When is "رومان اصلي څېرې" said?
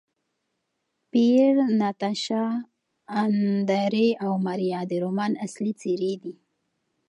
5.03-6.13